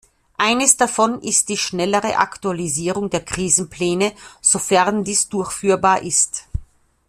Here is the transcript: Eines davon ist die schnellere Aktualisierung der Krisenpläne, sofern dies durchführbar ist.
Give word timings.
Eines 0.39 0.77
davon 0.77 1.21
ist 1.21 1.49
die 1.49 1.57
schnellere 1.59 2.17
Aktualisierung 2.17 3.11
der 3.11 3.23
Krisenpläne, 3.23 4.13
sofern 4.41 5.03
dies 5.03 5.29
durchführbar 5.29 6.01
ist. 6.01 6.47